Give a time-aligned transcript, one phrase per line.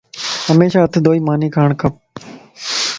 [0.49, 1.87] ھميشا ھٿ ڌوئي ماني کا